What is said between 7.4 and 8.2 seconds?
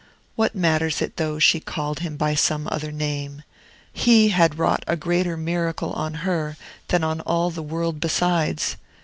the world